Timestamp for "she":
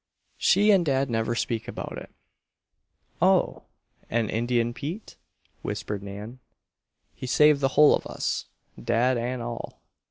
0.39-0.71